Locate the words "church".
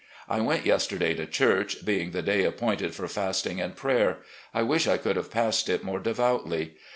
1.27-1.85